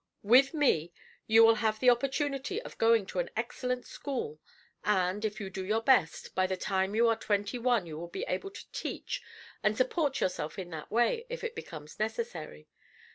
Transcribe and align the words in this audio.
With 0.23 0.55
me 0.55 0.91
you 1.27 1.43
will 1.43 1.53
have 1.61 1.79
the 1.79 1.91
opportunity 1.91 2.59
of 2.63 2.79
going 2.79 3.05
to 3.05 3.19
an 3.19 3.29
excellent 3.37 3.85
school, 3.85 4.39
and, 4.83 5.23
if 5.23 5.39
you 5.39 5.51
do 5.51 5.63
your 5.63 5.83
best, 5.83 6.33
by 6.33 6.47
the 6.47 6.57
time 6.57 6.95
you 6.95 7.07
are 7.07 7.15
twenty 7.15 7.59
one 7.59 7.85
you 7.85 7.99
will 7.99 8.07
be 8.07 8.25
able 8.27 8.49
to 8.49 8.71
teach, 8.71 9.21
and 9.61 9.77
support 9.77 10.19
yourself 10.19 10.57
in 10.57 10.71
that 10.71 10.89
way, 10.89 11.27
if 11.29 11.43
it 11.43 11.53
becomes 11.53 11.99
necessary. 11.99 12.67